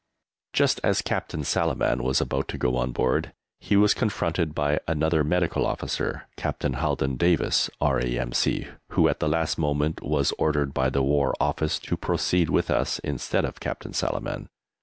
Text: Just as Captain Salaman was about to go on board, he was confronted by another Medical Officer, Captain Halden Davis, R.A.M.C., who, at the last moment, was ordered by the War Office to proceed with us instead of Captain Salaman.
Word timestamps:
Just 0.53 0.79
as 0.83 1.03
Captain 1.03 1.43
Salaman 1.43 2.01
was 2.01 2.19
about 2.19 2.47
to 2.47 2.57
go 2.57 2.75
on 2.75 2.91
board, 2.91 3.33
he 3.59 3.75
was 3.77 3.93
confronted 3.93 4.55
by 4.55 4.79
another 4.87 5.23
Medical 5.23 5.63
Officer, 5.63 6.27
Captain 6.37 6.73
Halden 6.73 7.17
Davis, 7.17 7.69
R.A.M.C., 7.79 8.67
who, 8.93 9.07
at 9.07 9.19
the 9.19 9.29
last 9.29 9.59
moment, 9.59 10.01
was 10.01 10.33
ordered 10.39 10.73
by 10.73 10.89
the 10.89 11.03
War 11.03 11.35
Office 11.39 11.77
to 11.81 11.97
proceed 11.97 12.49
with 12.49 12.71
us 12.71 12.97
instead 13.03 13.45
of 13.45 13.59
Captain 13.59 13.93
Salaman. 13.93 14.49